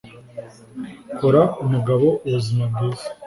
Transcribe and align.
kora 1.17 1.41
umugabo 1.63 2.05
ubuzima 2.27 2.63
bwiza, 2.71 3.07